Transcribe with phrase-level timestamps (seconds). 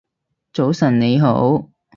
[0.51, 1.69] 早晨你好